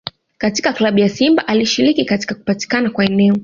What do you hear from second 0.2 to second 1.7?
Katika Klabu ya Simba